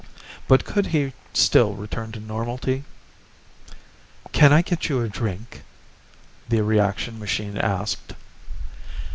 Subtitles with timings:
[0.47, 2.85] But could he still return to normality?
[4.31, 5.61] "Can I get you a drink?"
[6.49, 8.13] the reaction machine asked.